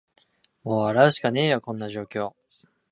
[0.63, 2.33] もう笑うしかねーよ、こんな状況